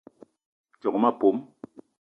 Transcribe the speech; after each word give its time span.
Djock 0.77 0.97
ma 1.01 1.11
pom 1.19 1.37